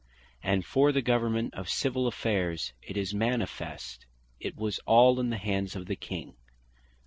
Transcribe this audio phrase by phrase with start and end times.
[0.41, 4.07] And for the Government of Civill affaires, it is manifest,
[4.39, 6.33] it was all in the hands of the King.